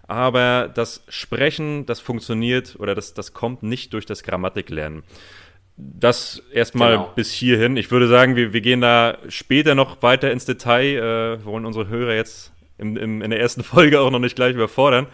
Aber 0.08 0.70
das 0.72 1.04
Sprechen, 1.08 1.84
das 1.84 2.00
funktioniert 2.00 2.76
oder 2.78 2.94
das, 2.94 3.12
das 3.12 3.34
kommt 3.34 3.62
nicht 3.62 3.92
durch 3.92 4.06
das 4.06 4.22
Grammatiklernen. 4.22 5.02
Das 5.76 6.42
erstmal 6.52 6.92
genau. 6.92 7.12
bis 7.14 7.30
hierhin. 7.32 7.76
Ich 7.76 7.90
würde 7.90 8.08
sagen, 8.08 8.34
wir, 8.34 8.54
wir 8.54 8.62
gehen 8.62 8.80
da 8.80 9.18
später 9.28 9.74
noch 9.74 10.02
weiter 10.02 10.30
ins 10.30 10.46
Detail. 10.46 11.38
Äh, 11.40 11.44
wollen 11.44 11.66
unsere 11.66 11.88
Hörer 11.88 12.14
jetzt 12.14 12.52
im, 12.78 12.96
im, 12.96 13.20
in 13.20 13.30
der 13.30 13.40
ersten 13.40 13.62
Folge 13.64 14.00
auch 14.00 14.10
noch 14.10 14.20
nicht 14.20 14.36
gleich 14.36 14.54
überfordern. 14.54 15.06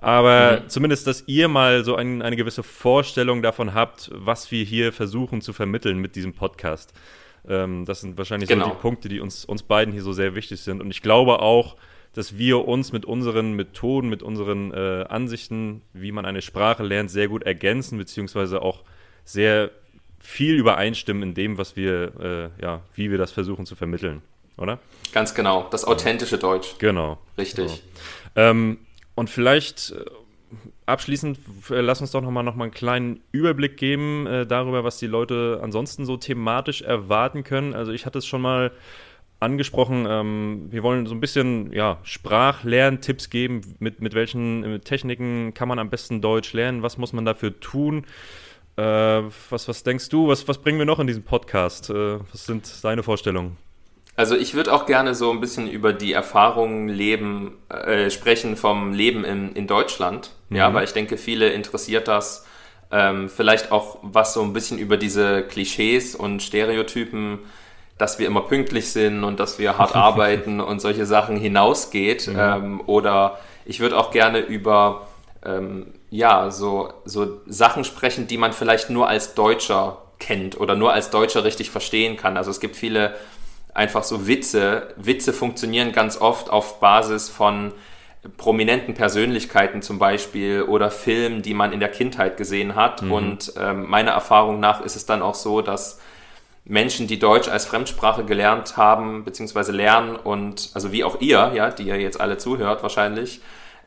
Aber 0.00 0.62
mhm. 0.62 0.68
zumindest, 0.68 1.06
dass 1.06 1.24
ihr 1.26 1.48
mal 1.48 1.84
so 1.84 1.94
ein, 1.94 2.22
eine 2.22 2.36
gewisse 2.36 2.62
Vorstellung 2.62 3.42
davon 3.42 3.74
habt, 3.74 4.10
was 4.14 4.50
wir 4.50 4.64
hier 4.64 4.92
versuchen 4.92 5.42
zu 5.42 5.52
vermitteln 5.52 5.98
mit 5.98 6.16
diesem 6.16 6.32
Podcast. 6.32 6.94
Ähm, 7.46 7.84
das 7.84 8.00
sind 8.00 8.16
wahrscheinlich 8.16 8.48
genau. 8.48 8.64
so 8.64 8.70
die 8.70 8.76
Punkte, 8.78 9.08
die 9.08 9.20
uns, 9.20 9.44
uns 9.44 9.62
beiden 9.62 9.92
hier 9.92 10.02
so 10.02 10.12
sehr 10.12 10.34
wichtig 10.34 10.60
sind. 10.60 10.80
Und 10.80 10.90
ich 10.90 11.02
glaube 11.02 11.40
auch, 11.40 11.76
dass 12.14 12.38
wir 12.38 12.66
uns 12.66 12.92
mit 12.92 13.04
unseren 13.04 13.52
Methoden, 13.52 14.08
mit 14.08 14.22
unseren 14.22 14.72
äh, 14.72 15.04
Ansichten, 15.08 15.82
wie 15.92 16.12
man 16.12 16.24
eine 16.24 16.42
Sprache 16.42 16.82
lernt, 16.82 17.10
sehr 17.10 17.28
gut 17.28 17.44
ergänzen, 17.44 17.98
beziehungsweise 17.98 18.62
auch 18.62 18.82
sehr 19.24 19.70
viel 20.18 20.56
übereinstimmen 20.56 21.22
in 21.22 21.34
dem, 21.34 21.56
was 21.56 21.76
wir, 21.76 22.50
äh, 22.58 22.62
ja, 22.62 22.82
wie 22.94 23.10
wir 23.10 23.18
das 23.18 23.32
versuchen 23.32 23.64
zu 23.64 23.76
vermitteln, 23.76 24.22
oder? 24.56 24.78
Ganz 25.12 25.34
genau, 25.34 25.68
das 25.70 25.84
authentische 25.84 26.36
Deutsch. 26.36 26.74
Genau. 26.78 27.18
Richtig. 27.38 27.82
Genau. 28.34 28.50
Ähm, 28.50 28.78
und 29.20 29.28
vielleicht 29.28 29.90
äh, 29.90 30.04
abschließend, 30.86 31.38
äh, 31.68 31.82
lass 31.82 32.00
uns 32.00 32.10
doch 32.10 32.22
nochmal 32.22 32.42
noch 32.42 32.54
mal 32.54 32.64
einen 32.64 32.72
kleinen 32.72 33.20
Überblick 33.32 33.76
geben 33.76 34.26
äh, 34.26 34.46
darüber, 34.46 34.82
was 34.82 34.96
die 34.96 35.08
Leute 35.08 35.60
ansonsten 35.62 36.06
so 36.06 36.16
thematisch 36.16 36.80
erwarten 36.80 37.44
können. 37.44 37.74
Also 37.74 37.92
ich 37.92 38.06
hatte 38.06 38.16
es 38.16 38.26
schon 38.26 38.40
mal 38.40 38.72
angesprochen, 39.38 40.06
ähm, 40.08 40.68
wir 40.70 40.82
wollen 40.82 41.04
so 41.04 41.14
ein 41.14 41.20
bisschen 41.20 41.70
ja, 41.74 41.98
Sprachlerntipps 42.02 43.28
geben, 43.28 43.60
mit, 43.78 44.00
mit 44.00 44.14
welchen 44.14 44.64
äh, 44.64 44.80
Techniken 44.80 45.52
kann 45.52 45.68
man 45.68 45.78
am 45.78 45.90
besten 45.90 46.22
Deutsch 46.22 46.54
lernen, 46.54 46.82
was 46.82 46.96
muss 46.96 47.12
man 47.12 47.26
dafür 47.26 47.60
tun. 47.60 48.06
Äh, 48.76 48.82
was, 48.82 49.68
was 49.68 49.82
denkst 49.82 50.08
du, 50.08 50.28
was, 50.28 50.48
was 50.48 50.56
bringen 50.56 50.78
wir 50.78 50.86
noch 50.86 50.98
in 50.98 51.06
diesem 51.06 51.24
Podcast? 51.24 51.90
Äh, 51.90 52.20
was 52.32 52.46
sind 52.46 52.82
deine 52.82 53.02
Vorstellungen? 53.02 53.58
Also 54.20 54.36
ich 54.36 54.52
würde 54.52 54.74
auch 54.74 54.84
gerne 54.84 55.14
so 55.14 55.30
ein 55.30 55.40
bisschen 55.40 55.66
über 55.66 55.94
die 55.94 56.12
Erfahrungen 56.12 56.88
leben, 56.88 57.56
äh, 57.70 58.10
sprechen 58.10 58.54
vom 58.54 58.92
Leben 58.92 59.24
in, 59.24 59.54
in 59.54 59.66
Deutschland. 59.66 60.32
Mhm. 60.50 60.56
Ja, 60.58 60.74
weil 60.74 60.84
ich 60.84 60.92
denke, 60.92 61.16
viele 61.16 61.48
interessiert 61.48 62.06
das. 62.06 62.44
Ähm, 62.92 63.30
vielleicht 63.30 63.72
auch 63.72 63.96
was 64.02 64.34
so 64.34 64.42
ein 64.42 64.52
bisschen 64.52 64.76
über 64.78 64.98
diese 64.98 65.42
Klischees 65.42 66.14
und 66.14 66.42
Stereotypen 66.42 67.38
dass 67.96 68.18
wir 68.18 68.26
immer 68.26 68.40
pünktlich 68.42 68.92
sind 68.92 69.24
und 69.24 69.40
dass 69.40 69.58
wir 69.58 69.78
hart 69.78 69.94
arbeiten 70.08 70.60
und 70.60 70.80
solche 70.80 71.06
Sachen 71.06 71.38
hinausgeht. 71.38 72.28
Mhm. 72.28 72.38
Ähm, 72.38 72.82
oder 72.84 73.38
ich 73.64 73.80
würde 73.80 73.96
auch 73.96 74.10
gerne 74.10 74.40
über 74.40 75.08
ähm, 75.46 75.94
ja, 76.10 76.50
so, 76.50 76.92
so 77.06 77.40
Sachen 77.46 77.84
sprechen, 77.84 78.26
die 78.26 78.36
man 78.36 78.52
vielleicht 78.52 78.90
nur 78.90 79.08
als 79.08 79.34
Deutscher 79.34 79.98
kennt 80.18 80.60
oder 80.60 80.76
nur 80.76 80.92
als 80.92 81.08
Deutscher 81.08 81.44
richtig 81.44 81.70
verstehen 81.70 82.18
kann. 82.18 82.36
Also 82.36 82.50
es 82.50 82.60
gibt 82.60 82.76
viele 82.76 83.14
einfach 83.74 84.04
so 84.04 84.26
Witze. 84.26 84.94
Witze 84.96 85.32
funktionieren 85.32 85.92
ganz 85.92 86.20
oft 86.20 86.50
auf 86.50 86.80
Basis 86.80 87.28
von 87.28 87.72
prominenten 88.36 88.94
Persönlichkeiten 88.94 89.80
zum 89.82 89.98
Beispiel 89.98 90.62
oder 90.62 90.90
Filmen, 90.90 91.42
die 91.42 91.54
man 91.54 91.72
in 91.72 91.80
der 91.80 91.88
Kindheit 91.88 92.36
gesehen 92.36 92.74
hat. 92.74 93.02
Mhm. 93.02 93.12
Und 93.12 93.52
ähm, 93.58 93.88
meiner 93.88 94.10
Erfahrung 94.10 94.60
nach 94.60 94.82
ist 94.82 94.96
es 94.96 95.06
dann 95.06 95.22
auch 95.22 95.34
so, 95.34 95.62
dass 95.62 96.00
Menschen, 96.64 97.06
die 97.06 97.18
Deutsch 97.18 97.48
als 97.48 97.64
Fremdsprache 97.64 98.24
gelernt 98.24 98.76
haben, 98.76 99.24
beziehungsweise 99.24 99.72
lernen 99.72 100.16
und, 100.16 100.70
also 100.74 100.92
wie 100.92 101.04
auch 101.04 101.20
ihr, 101.20 101.52
ja, 101.54 101.70
die 101.70 101.84
ihr 101.84 101.98
jetzt 101.98 102.20
alle 102.20 102.36
zuhört 102.36 102.82
wahrscheinlich, 102.82 103.40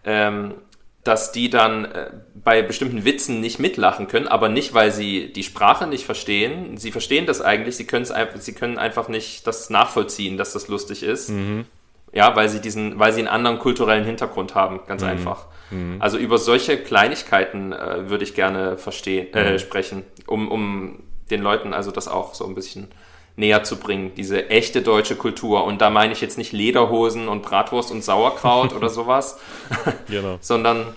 ähm, 0.03 0.55
dass 1.03 1.31
die 1.31 1.50
dann 1.50 1.86
äh, 1.86 2.12
bei 2.36 2.62
bestimmten 2.62 3.03
Witzen 3.03 3.41
nicht 3.41 3.60
mitlachen 3.60 4.07
können, 4.07 4.27
aber 4.27 4.50
nicht, 4.50 4.74
weil 4.74 4.91
sie 4.91 5.31
die 5.33 5.43
Sprache 5.43 5.86
nicht 5.88 6.05
verstehen. 6.05 6.77
Sie 6.77 6.91
verstehen 6.91 7.25
das 7.25 7.41
eigentlich, 7.41 7.75
sie, 7.75 7.86
können 7.86 8.03
es 8.03 8.45
sie 8.45 8.53
können 8.53 8.77
einfach 8.77 9.10
nicht 9.10 9.45
das 9.45 9.69
nachvollziehen, 9.69 10.38
dass 10.38 10.53
das 10.53 10.67
lustig 10.67 11.03
ist. 11.03 11.29
Mhm. 11.29 11.65
Ja, 12.13 12.36
weil 12.36 12.48
sie 12.48 12.62
diesen, 12.62 13.00
weil 13.00 13.12
sie 13.12 13.19
einen 13.19 13.27
anderen 13.27 13.60
kulturellen 13.60 14.05
Hintergrund 14.05 14.55
haben, 14.55 14.81
ganz 14.88 15.01
mhm. 15.01 15.10
einfach. 15.10 15.48
Mhm. 15.72 15.98
Also 16.00 16.17
über 16.17 16.38
solche 16.38 16.77
Kleinigkeiten 16.77 17.74
äh, 17.74 18.10
würde 18.10 18.24
ich 18.24 18.36
gerne 18.36 18.77
verstehen, 18.77 19.33
äh, 19.33 19.53
mhm. 19.53 19.60
sprechen, 19.60 20.03
um, 20.27 20.50
um 20.50 21.03
den 21.31 21.41
Leuten 21.41 21.74
also 21.74 21.91
das 21.91 22.07
auch 22.07 22.33
so 22.33 22.45
ein 22.45 22.55
bisschen 22.55 22.89
näher 23.35 23.63
zu 23.63 23.77
bringen, 23.77 24.11
diese 24.15 24.49
echte 24.49 24.81
deutsche 24.81 25.15
Kultur. 25.15 25.63
Und 25.65 25.81
da 25.81 25.89
meine 25.89 26.13
ich 26.13 26.21
jetzt 26.21 26.37
nicht 26.37 26.51
Lederhosen 26.51 27.27
und 27.27 27.41
Bratwurst 27.41 27.91
und 27.91 28.03
Sauerkraut 28.03 28.73
oder 28.73 28.89
sowas, 28.89 29.39
genau. 30.07 30.37
sondern 30.41 30.87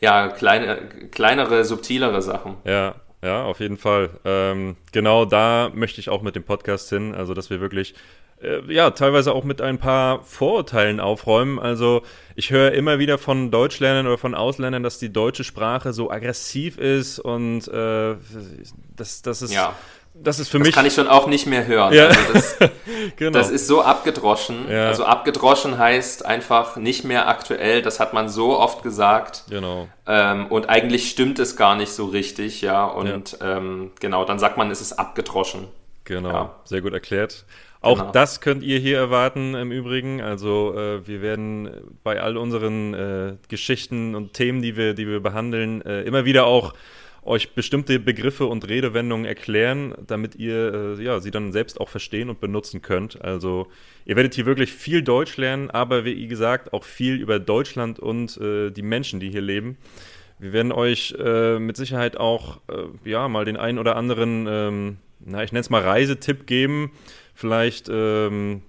ja, 0.00 0.28
kleine, 0.28 0.88
kleinere, 1.10 1.64
subtilere 1.64 2.22
Sachen. 2.22 2.56
Ja, 2.64 2.94
ja, 3.22 3.44
auf 3.44 3.60
jeden 3.60 3.76
Fall. 3.76 4.10
Ähm, 4.24 4.76
genau 4.92 5.24
da 5.24 5.70
möchte 5.74 6.00
ich 6.00 6.08
auch 6.08 6.22
mit 6.22 6.36
dem 6.36 6.44
Podcast 6.44 6.88
hin, 6.88 7.14
also 7.14 7.34
dass 7.34 7.50
wir 7.50 7.60
wirklich 7.60 7.94
äh, 8.40 8.60
ja, 8.72 8.90
teilweise 8.90 9.32
auch 9.32 9.44
mit 9.44 9.60
ein 9.60 9.78
paar 9.78 10.22
Vorurteilen 10.22 11.00
aufräumen. 11.00 11.58
Also 11.58 12.02
ich 12.36 12.50
höre 12.50 12.72
immer 12.72 12.98
wieder 13.00 13.18
von 13.18 13.50
Deutschlernern 13.50 14.06
oder 14.06 14.18
von 14.18 14.34
Ausländern, 14.34 14.82
dass 14.84 14.98
die 14.98 15.12
deutsche 15.12 15.42
Sprache 15.42 15.92
so 15.92 16.10
aggressiv 16.10 16.78
ist 16.78 17.18
und 17.18 17.66
äh, 17.68 18.14
das, 18.96 19.22
das 19.22 19.42
ist... 19.42 19.52
Ja. 19.52 19.74
Das 20.20 20.38
ist 20.38 20.48
für 20.48 20.58
das 20.58 20.66
mich. 20.66 20.74
kann 20.74 20.86
ich 20.86 20.94
schon 20.94 21.08
auch 21.08 21.26
nicht 21.26 21.46
mehr 21.46 21.66
hören. 21.66 21.92
Ja. 21.92 22.08
Also 22.08 22.32
das, 22.32 22.56
genau. 23.16 23.38
das 23.38 23.50
ist 23.50 23.66
so 23.66 23.82
abgedroschen. 23.82 24.70
Ja. 24.70 24.86
Also 24.86 25.04
abgedroschen 25.04 25.78
heißt 25.78 26.24
einfach 26.26 26.76
nicht 26.76 27.04
mehr 27.04 27.28
aktuell. 27.28 27.82
Das 27.82 28.00
hat 28.00 28.14
man 28.14 28.28
so 28.28 28.58
oft 28.58 28.82
gesagt. 28.82 29.44
Genau. 29.48 29.88
Ähm, 30.06 30.46
und 30.46 30.68
eigentlich 30.68 31.10
stimmt 31.10 31.38
es 31.38 31.56
gar 31.56 31.76
nicht 31.76 31.90
so 31.90 32.06
richtig, 32.06 32.62
ja. 32.62 32.84
Und 32.84 33.38
ja. 33.40 33.58
Ähm, 33.58 33.92
genau, 34.00 34.24
dann 34.24 34.38
sagt 34.38 34.56
man, 34.56 34.70
es 34.70 34.80
ist 34.80 34.92
abgedroschen. 34.94 35.68
Genau, 36.04 36.30
ja. 36.30 36.54
sehr 36.64 36.80
gut 36.80 36.92
erklärt. 36.92 37.44
Auch 37.80 37.98
genau. 37.98 38.10
das 38.10 38.40
könnt 38.40 38.62
ihr 38.64 38.78
hier 38.78 38.98
erwarten 38.98 39.54
im 39.54 39.70
Übrigen. 39.70 40.20
Also 40.20 40.74
äh, 40.76 41.06
wir 41.06 41.22
werden 41.22 41.70
bei 42.02 42.20
all 42.20 42.36
unseren 42.36 42.94
äh, 42.94 43.36
Geschichten 43.48 44.16
und 44.16 44.32
Themen, 44.32 44.62
die 44.62 44.76
wir, 44.76 44.94
die 44.94 45.06
wir 45.06 45.20
behandeln, 45.20 45.82
äh, 45.82 46.02
immer 46.02 46.24
wieder 46.24 46.46
auch 46.46 46.74
euch 47.28 47.54
bestimmte 47.54 47.98
Begriffe 47.98 48.46
und 48.46 48.68
Redewendungen 48.68 49.26
erklären, 49.26 49.94
damit 50.06 50.34
ihr 50.36 50.96
äh, 50.98 51.02
ja, 51.02 51.20
sie 51.20 51.30
dann 51.30 51.52
selbst 51.52 51.80
auch 51.80 51.88
verstehen 51.88 52.30
und 52.30 52.40
benutzen 52.40 52.82
könnt. 52.82 53.22
Also 53.22 53.68
ihr 54.04 54.16
werdet 54.16 54.34
hier 54.34 54.46
wirklich 54.46 54.72
viel 54.72 55.02
Deutsch 55.02 55.36
lernen, 55.36 55.70
aber 55.70 56.04
wie 56.04 56.26
gesagt 56.26 56.72
auch 56.72 56.84
viel 56.84 57.16
über 57.16 57.38
Deutschland 57.38 57.98
und 57.98 58.36
äh, 58.38 58.70
die 58.70 58.82
Menschen, 58.82 59.20
die 59.20 59.30
hier 59.30 59.42
leben. 59.42 59.76
Wir 60.38 60.52
werden 60.52 60.72
euch 60.72 61.14
äh, 61.18 61.58
mit 61.58 61.76
Sicherheit 61.76 62.16
auch 62.16 62.60
ja 63.04 63.26
mal 63.28 63.44
den 63.44 63.56
einen 63.56 63.78
oder 63.78 63.96
anderen, 63.96 64.46
ähm, 64.48 64.96
na 65.18 65.42
ich 65.42 65.50
nenne 65.50 65.62
es 65.62 65.70
mal 65.70 65.82
Reisetipp 65.82 66.46
geben 66.46 66.92
vielleicht 67.38 67.88
ähm, 67.88 68.62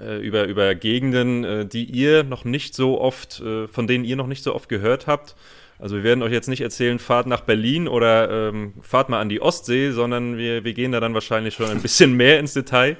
äh, 0.00 0.16
über, 0.26 0.44
über 0.44 0.74
Gegenden, 0.74 1.44
äh, 1.44 1.66
die 1.66 1.84
ihr 1.84 2.24
noch 2.24 2.46
nicht 2.46 2.74
so 2.74 2.98
oft, 2.98 3.40
äh, 3.40 3.68
von 3.68 3.86
denen 3.86 4.04
ihr 4.04 4.16
noch 4.16 4.26
nicht 4.26 4.42
so 4.42 4.54
oft 4.54 4.70
gehört 4.70 5.06
habt. 5.06 5.36
Also 5.80 5.96
wir 5.96 6.04
werden 6.04 6.22
euch 6.22 6.32
jetzt 6.32 6.48
nicht 6.48 6.60
erzählen, 6.60 6.98
fahrt 6.98 7.26
nach 7.26 7.40
Berlin 7.40 7.88
oder 7.88 8.48
ähm, 8.48 8.74
fahrt 8.82 9.08
mal 9.08 9.20
an 9.20 9.30
die 9.30 9.40
Ostsee, 9.40 9.92
sondern 9.92 10.36
wir, 10.36 10.62
wir 10.62 10.74
gehen 10.74 10.92
da 10.92 11.00
dann 11.00 11.14
wahrscheinlich 11.14 11.54
schon 11.54 11.70
ein 11.70 11.80
bisschen 11.80 12.12
mehr 12.12 12.38
ins 12.38 12.52
Detail. 12.52 12.96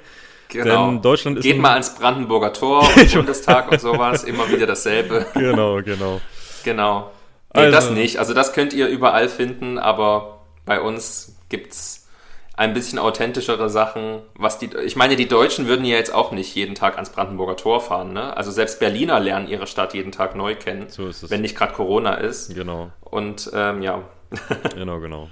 Genau. 0.47 0.87
Denn 0.87 1.01
Deutschland 1.01 1.37
ist 1.37 1.43
Geht 1.43 1.59
mal 1.59 1.73
ans 1.73 1.95
Brandenburger 1.95 2.51
Tor 2.53 2.81
und 2.95 3.13
Bundestag 3.13 3.71
und 3.71 3.79
sowas, 3.79 4.23
immer 4.23 4.49
wieder 4.49 4.65
dasselbe. 4.65 5.25
Genau, 5.33 5.81
genau. 5.81 6.21
Genau. 6.63 7.11
Nee, 7.53 7.61
also, 7.61 7.71
das 7.71 7.89
nicht. 7.91 8.17
Also 8.17 8.33
das 8.33 8.53
könnt 8.53 8.73
ihr 8.73 8.87
überall 8.87 9.29
finden, 9.29 9.77
aber 9.77 10.41
bei 10.65 10.81
uns 10.81 11.35
gibt's 11.49 12.07
ein 12.55 12.73
bisschen 12.73 12.99
authentischere 12.99 13.69
Sachen. 13.69 14.19
Was 14.35 14.59
die, 14.59 14.69
ich 14.83 14.95
meine, 14.95 15.15
die 15.15 15.27
Deutschen 15.27 15.67
würden 15.67 15.85
ja 15.85 15.95
jetzt 15.95 16.13
auch 16.13 16.31
nicht 16.31 16.53
jeden 16.55 16.75
Tag 16.75 16.95
ans 16.95 17.09
Brandenburger 17.09 17.55
Tor 17.55 17.81
fahren. 17.81 18.13
Ne? 18.13 18.35
Also 18.35 18.51
selbst 18.51 18.79
Berliner 18.79 19.19
lernen 19.19 19.47
ihre 19.47 19.67
Stadt 19.67 19.93
jeden 19.93 20.11
Tag 20.11 20.35
neu 20.35 20.55
kennen, 20.55 20.85
so 20.89 21.07
ist 21.07 21.23
es. 21.23 21.29
wenn 21.29 21.41
nicht 21.41 21.55
gerade 21.55 21.73
Corona 21.73 22.15
ist. 22.15 22.53
Genau. 22.53 22.91
Und 23.01 23.49
ähm, 23.53 23.81
ja. 23.81 24.03
genau, 24.75 24.99
genau. 24.99 25.29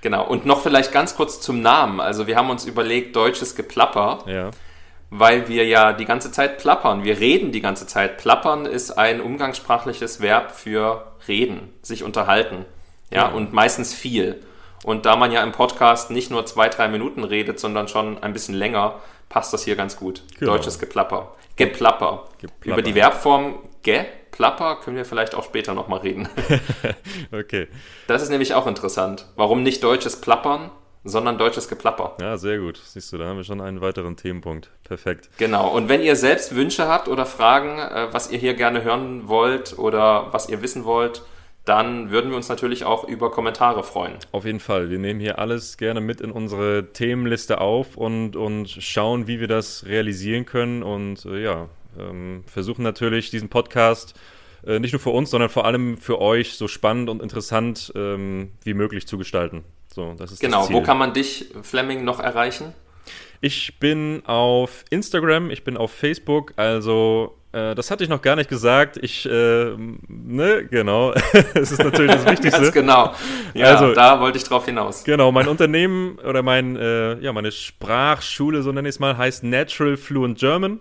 Genau. 0.00 0.26
Und 0.26 0.44
noch 0.44 0.62
vielleicht 0.62 0.92
ganz 0.92 1.16
kurz 1.16 1.40
zum 1.40 1.62
Namen. 1.62 2.00
Also 2.00 2.26
wir 2.26 2.36
haben 2.36 2.50
uns 2.50 2.64
überlegt, 2.66 3.16
deutsches 3.16 3.56
Geplapper. 3.56 4.18
Ja. 4.26 4.50
Weil 5.10 5.48
wir 5.48 5.64
ja 5.64 5.92
die 5.92 6.06
ganze 6.06 6.32
Zeit 6.32 6.58
plappern. 6.58 7.04
Wir 7.04 7.20
reden 7.20 7.52
die 7.52 7.60
ganze 7.60 7.86
Zeit. 7.86 8.18
Plappern 8.18 8.66
ist 8.66 8.92
ein 8.92 9.20
umgangssprachliches 9.20 10.20
Verb 10.20 10.52
für 10.52 11.12
reden, 11.28 11.72
sich 11.82 12.02
unterhalten. 12.02 12.64
Ja, 13.10 13.28
ja. 13.28 13.28
und 13.28 13.52
meistens 13.52 13.94
viel. 13.94 14.40
Und 14.84 15.06
da 15.06 15.16
man 15.16 15.32
ja 15.32 15.42
im 15.42 15.52
Podcast 15.52 16.10
nicht 16.10 16.30
nur 16.30 16.44
zwei, 16.46 16.68
drei 16.68 16.88
Minuten 16.88 17.24
redet, 17.24 17.58
sondern 17.58 17.88
schon 17.88 18.22
ein 18.22 18.32
bisschen 18.34 18.54
länger, 18.54 19.00
passt 19.30 19.52
das 19.52 19.64
hier 19.64 19.76
ganz 19.76 19.96
gut. 19.96 20.22
Genau. 20.38 20.52
Deutsches 20.52 20.78
Geplapper. 20.78 21.34
Geplapper. 21.56 22.28
Geplapper. 22.38 22.72
Über 22.72 22.82
die 22.82 22.92
Verbform 22.92 23.58
Geplapper 23.82 24.76
können 24.76 24.96
wir 24.96 25.04
vielleicht 25.04 25.34
auch 25.34 25.44
später 25.44 25.74
nochmal 25.74 26.00
reden. 26.00 26.28
okay. 27.32 27.68
Das 28.06 28.22
ist 28.22 28.28
nämlich 28.28 28.54
auch 28.54 28.66
interessant. 28.66 29.26
Warum 29.36 29.62
nicht 29.62 29.82
deutsches 29.82 30.20
Plappern, 30.20 30.70
sondern 31.02 31.38
deutsches 31.38 31.68
Geplapper? 31.68 32.16
Ja, 32.20 32.36
sehr 32.36 32.58
gut. 32.58 32.80
Siehst 32.84 33.12
du, 33.12 33.18
da 33.18 33.26
haben 33.26 33.36
wir 33.38 33.44
schon 33.44 33.60
einen 33.60 33.80
weiteren 33.80 34.16
Themenpunkt. 34.16 34.70
Perfekt. 34.84 35.30
Genau. 35.38 35.68
Und 35.68 35.88
wenn 35.88 36.02
ihr 36.02 36.16
selbst 36.16 36.54
Wünsche 36.54 36.88
habt 36.88 37.08
oder 37.08 37.24
Fragen, 37.24 37.78
äh, 37.78 38.08
was 38.12 38.30
ihr 38.30 38.38
hier 38.38 38.54
gerne 38.54 38.84
hören 38.84 39.28
wollt 39.28 39.78
oder 39.78 40.32
was 40.32 40.48
ihr 40.48 40.60
wissen 40.60 40.84
wollt, 40.84 41.22
dann 41.64 42.10
würden 42.10 42.30
wir 42.30 42.36
uns 42.36 42.48
natürlich 42.48 42.84
auch 42.84 43.04
über 43.04 43.30
Kommentare 43.30 43.84
freuen. 43.84 44.14
Auf 44.32 44.44
jeden 44.44 44.60
Fall. 44.60 44.90
Wir 44.90 44.98
nehmen 44.98 45.20
hier 45.20 45.38
alles 45.38 45.78
gerne 45.78 46.00
mit 46.00 46.20
in 46.20 46.30
unsere 46.30 46.92
Themenliste 46.92 47.60
auf 47.60 47.96
und, 47.96 48.36
und 48.36 48.68
schauen, 48.68 49.26
wie 49.26 49.40
wir 49.40 49.48
das 49.48 49.86
realisieren 49.86 50.44
können 50.44 50.82
und 50.82 51.24
äh, 51.24 51.42
ja, 51.42 51.68
ähm, 51.98 52.44
versuchen 52.46 52.82
natürlich 52.82 53.30
diesen 53.30 53.48
Podcast 53.48 54.14
äh, 54.66 54.78
nicht 54.78 54.92
nur 54.92 55.00
für 55.00 55.10
uns, 55.10 55.30
sondern 55.30 55.50
vor 55.50 55.64
allem 55.64 55.96
für 55.96 56.20
euch 56.20 56.54
so 56.54 56.68
spannend 56.68 57.08
und 57.08 57.22
interessant 57.22 57.92
ähm, 57.94 58.52
wie 58.62 58.74
möglich 58.74 59.06
zu 59.06 59.16
gestalten. 59.16 59.64
So, 59.92 60.14
das 60.18 60.32
ist 60.32 60.40
genau, 60.40 60.62
das 60.62 60.72
wo 60.72 60.82
kann 60.82 60.98
man 60.98 61.12
dich, 61.12 61.50
Fleming, 61.62 62.04
noch 62.04 62.20
erreichen? 62.20 62.74
Ich 63.40 63.78
bin 63.78 64.22
auf 64.26 64.84
Instagram, 64.90 65.50
ich 65.50 65.64
bin 65.64 65.76
auf 65.76 65.92
Facebook, 65.92 66.54
also 66.56 67.36
das 67.54 67.90
hatte 67.90 68.02
ich 68.02 68.10
noch 68.10 68.20
gar 68.20 68.36
nicht 68.36 68.50
gesagt. 68.50 68.98
Ich, 69.00 69.26
äh, 69.26 69.74
ne, 70.08 70.66
genau. 70.70 71.12
das 71.54 71.72
ist 71.72 71.82
natürlich 71.82 72.12
das 72.12 72.26
Wichtigste. 72.26 72.60
Ganz 72.60 72.72
genau. 72.72 73.14
Ja, 73.54 73.66
also, 73.66 73.94
da 73.94 74.20
wollte 74.20 74.38
ich 74.38 74.44
drauf 74.44 74.64
hinaus. 74.66 75.04
Genau, 75.04 75.30
mein 75.30 75.48
Unternehmen 75.48 76.18
oder 76.18 76.42
mein, 76.42 76.76
äh, 76.76 77.18
ja, 77.20 77.32
meine 77.32 77.52
Sprachschule, 77.52 78.62
so 78.62 78.72
nenne 78.72 78.88
ich 78.88 78.96
es 78.96 78.98
mal, 78.98 79.16
heißt 79.16 79.44
Natural 79.44 79.96
Fluent 79.96 80.38
German. 80.38 80.80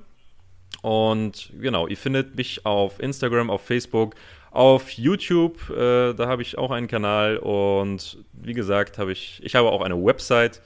Und 0.82 1.52
genau, 1.60 1.88
ihr 1.88 1.98
findet 1.98 2.36
mich 2.36 2.66
auf 2.66 3.00
Instagram, 3.00 3.50
auf 3.50 3.62
Facebook, 3.62 4.16
auf 4.52 4.90
YouTube. 4.92 5.70
Äh, 5.70 6.14
da 6.14 6.28
habe 6.28 6.42
ich 6.42 6.58
auch 6.58 6.72
einen 6.72 6.88
Kanal. 6.88 7.38
Und 7.38 8.18
wie 8.34 8.54
gesagt, 8.54 8.98
habe 8.98 9.12
ich, 9.12 9.40
ich 9.44 9.56
habe 9.56 9.70
auch 9.72 9.82
eine 9.82 9.96
Website 9.96 10.62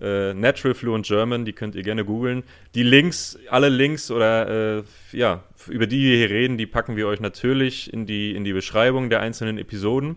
äh, 0.00 0.34
Natural 0.34 0.74
Fluent 0.74 1.06
German, 1.06 1.44
die 1.44 1.52
könnt 1.52 1.74
ihr 1.74 1.82
gerne 1.82 2.04
googeln. 2.04 2.42
Die 2.74 2.82
Links, 2.82 3.38
alle 3.48 3.68
Links 3.68 4.10
oder 4.10 4.78
äh, 4.78 4.82
ja, 5.12 5.44
über 5.68 5.86
die 5.86 6.02
wir 6.02 6.16
hier 6.16 6.30
reden, 6.30 6.58
die 6.58 6.66
packen 6.66 6.96
wir 6.96 7.06
euch 7.06 7.20
natürlich 7.20 7.92
in 7.92 8.06
die, 8.06 8.34
in 8.34 8.44
die 8.44 8.52
Beschreibung 8.52 9.10
der 9.10 9.20
einzelnen 9.20 9.58
Episoden. 9.58 10.16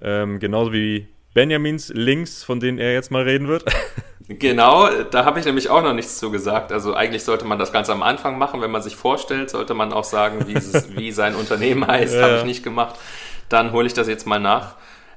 Ähm, 0.00 0.38
genauso 0.38 0.72
wie 0.72 1.08
Benjamins 1.34 1.90
Links, 1.94 2.44
von 2.44 2.60
denen 2.60 2.78
er 2.78 2.92
jetzt 2.92 3.10
mal 3.10 3.22
reden 3.22 3.48
wird. 3.48 3.64
Genau, 4.30 4.86
da 5.04 5.24
habe 5.24 5.40
ich 5.40 5.46
nämlich 5.46 5.70
auch 5.70 5.82
noch 5.82 5.94
nichts 5.94 6.18
zu 6.18 6.30
gesagt. 6.30 6.70
Also 6.70 6.92
eigentlich 6.92 7.24
sollte 7.24 7.46
man 7.46 7.58
das 7.58 7.72
ganz 7.72 7.88
am 7.88 8.02
Anfang 8.02 8.36
machen, 8.36 8.60
wenn 8.60 8.70
man 8.70 8.82
sich 8.82 8.94
vorstellt, 8.94 9.48
sollte 9.48 9.72
man 9.72 9.90
auch 9.90 10.04
sagen, 10.04 10.46
wie, 10.46 10.52
es, 10.52 10.94
wie 10.94 11.12
sein 11.12 11.34
Unternehmen 11.34 11.86
heißt. 11.86 12.14
Ja. 12.14 12.22
Habe 12.22 12.36
ich 12.36 12.44
nicht 12.44 12.62
gemacht. 12.62 12.96
Dann 13.48 13.72
hole 13.72 13.86
ich 13.86 13.94
das 13.94 14.06
jetzt 14.06 14.26
mal 14.26 14.38
nach. 14.38 14.74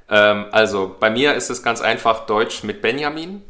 Ähm, 0.10 0.46
also 0.52 0.96
bei 0.98 1.10
mir 1.10 1.34
ist 1.34 1.50
es 1.50 1.62
ganz 1.62 1.82
einfach 1.82 2.26
Deutsch 2.26 2.64
mit 2.64 2.82
Benjamin. 2.82 3.42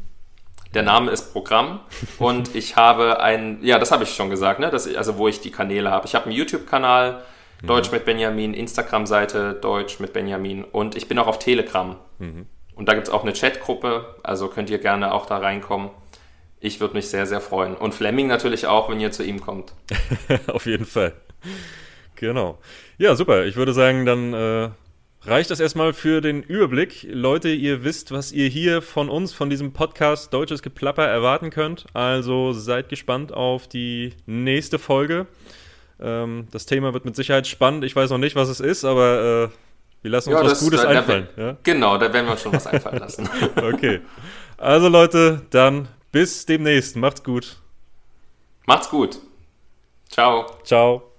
Der 0.74 0.82
Name 0.82 1.10
ist 1.10 1.32
Programm 1.32 1.80
und 2.18 2.54
ich 2.54 2.76
habe 2.76 3.20
ein, 3.20 3.58
ja, 3.62 3.78
das 3.78 3.92
habe 3.92 4.04
ich 4.04 4.14
schon 4.14 4.30
gesagt, 4.30 4.58
ne, 4.58 4.72
ich, 4.74 4.96
also 4.96 5.18
wo 5.18 5.28
ich 5.28 5.40
die 5.40 5.50
Kanäle 5.50 5.90
habe. 5.90 6.06
Ich 6.06 6.14
habe 6.14 6.26
einen 6.26 6.34
YouTube-Kanal, 6.34 7.22
mhm. 7.60 7.66
Deutsch 7.66 7.92
mit 7.92 8.04
Benjamin, 8.04 8.54
Instagram-Seite, 8.54 9.54
Deutsch 9.60 10.00
mit 10.00 10.12
Benjamin 10.12 10.64
und 10.64 10.96
ich 10.96 11.08
bin 11.08 11.18
auch 11.18 11.26
auf 11.26 11.38
Telegram. 11.38 11.96
Mhm. 12.18 12.46
Und 12.74 12.88
da 12.88 12.94
gibt 12.94 13.08
es 13.08 13.12
auch 13.12 13.22
eine 13.22 13.34
Chatgruppe, 13.34 14.16
also 14.22 14.48
könnt 14.48 14.70
ihr 14.70 14.78
gerne 14.78 15.12
auch 15.12 15.26
da 15.26 15.38
reinkommen. 15.38 15.90
Ich 16.58 16.80
würde 16.80 16.94
mich 16.94 17.08
sehr, 17.08 17.26
sehr 17.26 17.40
freuen. 17.40 17.74
Und 17.74 17.92
Fleming 17.92 18.28
natürlich 18.28 18.66
auch, 18.66 18.88
wenn 18.88 19.00
ihr 19.00 19.10
zu 19.10 19.24
ihm 19.24 19.40
kommt. 19.40 19.72
auf 20.46 20.64
jeden 20.64 20.86
Fall. 20.86 21.12
Genau. 22.14 22.58
Ja, 22.98 23.16
super. 23.16 23.44
Ich 23.44 23.56
würde 23.56 23.72
sagen, 23.72 24.06
dann 24.06 24.32
äh, 24.32 24.70
reicht 25.24 25.50
das 25.50 25.60
erstmal 25.60 25.92
für 25.92 26.20
den 26.20 26.42
Überblick. 26.42 27.06
Leute, 27.08 27.48
ihr 27.48 27.84
wisst, 27.84 28.12
was 28.12 28.32
ihr 28.32 28.48
hier 28.48 28.82
von 28.82 29.08
uns, 29.08 29.32
von 29.32 29.50
diesem 29.50 29.72
Podcast 29.72 30.32
Deutsches 30.32 30.62
Geplapper 30.62 31.06
erwarten 31.06 31.50
könnt. 31.50 31.86
Also 31.94 32.52
seid 32.52 32.88
gespannt 32.88 33.32
auf 33.32 33.68
die 33.68 34.14
nächste 34.26 34.78
Folge. 34.78 35.26
Ähm, 36.00 36.48
das 36.50 36.66
Thema 36.66 36.92
wird 36.92 37.04
mit 37.04 37.16
Sicherheit 37.16 37.46
spannend. 37.46 37.84
Ich 37.84 37.94
weiß 37.94 38.10
noch 38.10 38.18
nicht, 38.18 38.36
was 38.36 38.48
es 38.48 38.60
ist, 38.60 38.84
aber 38.84 39.50
äh, 39.52 39.56
wir 40.02 40.10
lassen 40.10 40.30
uns 40.30 40.38
ja, 40.38 40.44
was 40.44 40.52
das, 40.52 40.60
Gutes 40.60 40.82
da, 40.82 40.88
einfallen. 40.88 41.28
Da, 41.36 41.42
ja? 41.42 41.56
Genau, 41.62 41.96
da 41.96 42.12
werden 42.12 42.26
wir 42.26 42.32
uns 42.32 42.42
schon 42.42 42.52
was 42.52 42.66
einfallen 42.66 42.98
lassen. 42.98 43.28
okay. 43.56 44.00
Also 44.56 44.88
Leute, 44.88 45.42
dann 45.50 45.88
bis 46.10 46.44
demnächst. 46.46 46.96
Macht's 46.96 47.22
gut. 47.22 47.56
Macht's 48.66 48.90
gut. 48.90 49.18
Ciao. 50.08 50.46
Ciao. 50.64 51.11